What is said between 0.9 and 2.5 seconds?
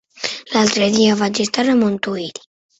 dia vaig estar a Montuïri.